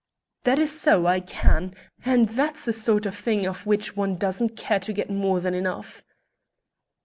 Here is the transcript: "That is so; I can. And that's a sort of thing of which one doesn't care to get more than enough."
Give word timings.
"That 0.45 0.57
is 0.57 0.71
so; 0.81 1.05
I 1.05 1.19
can. 1.19 1.75
And 2.03 2.27
that's 2.29 2.67
a 2.67 2.73
sort 2.73 3.05
of 3.05 3.15
thing 3.15 3.45
of 3.45 3.67
which 3.67 3.95
one 3.95 4.15
doesn't 4.15 4.57
care 4.57 4.79
to 4.79 4.93
get 4.93 5.11
more 5.11 5.39
than 5.39 5.53
enough." 5.53 6.03